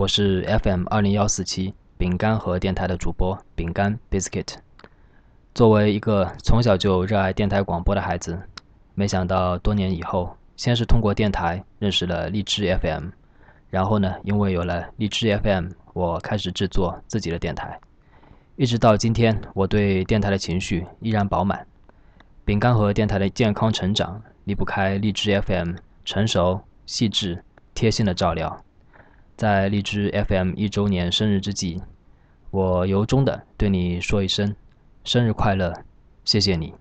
[0.00, 4.54] 我是 FM 二零幺四七饼干和电台的主播饼干 Biscuit。
[5.54, 8.40] 作为一个从小就热爱电台广播的孩子，
[8.94, 13.08] 没想到多年以后，先是通过电台认识了荔枝 FM，
[13.68, 17.78] 然后呢，因为有了荔枝 FM，我开始制作自己的电台。
[18.56, 21.66] 一直到今天，我对电台的情绪依然饱满。
[22.46, 25.74] 饼干和电台的健康成长离不开荔枝 FM
[26.06, 27.44] 成熟、细致、
[27.74, 28.64] 贴心的照料。
[29.40, 31.80] 在荔枝 FM 一周年生日之际，
[32.50, 34.54] 我由衷的对你说一声
[35.02, 35.72] 生日快乐，
[36.26, 36.74] 谢谢你。